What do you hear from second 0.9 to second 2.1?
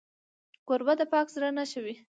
د پاک زړه نښه وي.